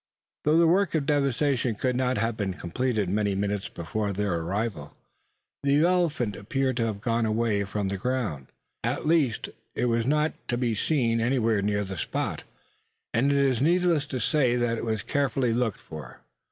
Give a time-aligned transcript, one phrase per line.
[0.45, 4.95] Though the work of devastation could not have been completed many minutes before their arrival,
[5.61, 8.47] the elephant appeared to have gone away from the ground.
[8.83, 12.43] At east, it was not to be seen anywhere near the spot;
[13.13, 16.21] and it is needless to say that it was carefully looked for.